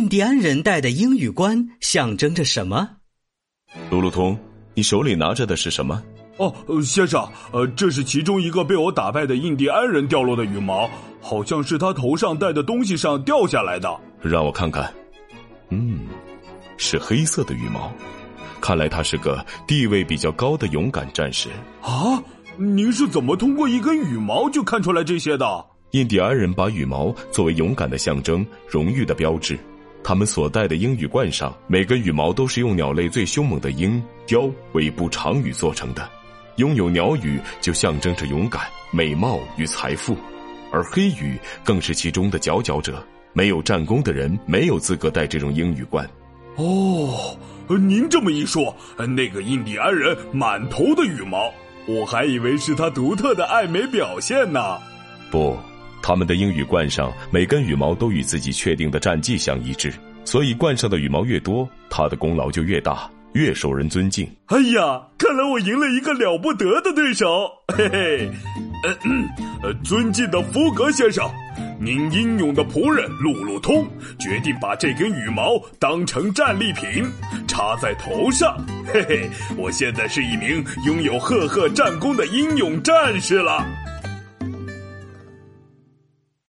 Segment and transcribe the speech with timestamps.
[0.00, 2.88] 印第安人戴的英语冠象征着什么？
[3.90, 4.34] 路路通，
[4.72, 6.02] 你手里拿着的是什么？
[6.38, 6.50] 哦，
[6.82, 7.22] 先生，
[7.52, 10.88] 呃，这是其中一个被我打败的印第安人掉落的羽毛，
[11.20, 13.94] 好像是他头上戴的东西上掉下来的。
[14.22, 14.90] 让我看看。
[15.68, 16.06] 嗯，
[16.78, 17.92] 是黑色的羽毛，
[18.58, 21.50] 看来他是个地位比较高的勇敢战士。
[21.82, 22.22] 啊，
[22.56, 25.66] 您是怎么通过一根羽毛就看出来这些的？
[25.90, 29.58] 印第安人把羽毛作为勇敢的象征、荣誉的标志。
[30.02, 36.08] 他们所戴的鹰羽冠上，每根羽毛都是用鸟类最凶猛的鹰、雕尾部长羽做成的。
[36.56, 40.16] 拥有鸟羽就象征着勇敢、美貌与财富，
[40.72, 43.04] 而黑羽更是其中的佼佼者。
[43.32, 46.08] 没有战功的人没有资格戴这种鹰羽冠。
[46.56, 47.38] 哦，
[47.68, 48.74] 您这么一说，
[49.08, 51.52] 那个印第安人满头的羽毛，
[51.86, 54.78] 我还以为是他独特的爱美表现呢。
[55.30, 55.56] 不。
[56.02, 59.92] 他们的鹰羽冠上每根羽毛都与自己确定的战绩相一致，
[60.24, 64.28] 所以冠上的羽毛越多，他的功劳就越大，越受人尊敬。
[64.46, 68.30] 哎呀，看来我赢了一个了不得的对手，嘿嘿。
[69.62, 71.30] 呃，尊敬的福格先生，
[71.78, 73.86] 您英勇的仆人路路通
[74.18, 77.04] 决定把这根羽毛当成战利品
[77.46, 83.66] 插在头上，嘿嘿，我现在是一名拥有赫赫战功的英勇战士了。